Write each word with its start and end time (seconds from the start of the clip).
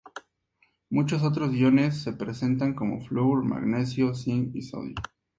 Muchos 0.89 1.21
otros 1.21 1.53
iones 1.53 2.01
se 2.01 2.11
presentan, 2.13 2.73
como 2.73 3.05
flúor, 3.05 3.43
magnesio, 3.43 4.15
cinc 4.15 4.55
y 4.55 4.63
sodio. 4.63 4.95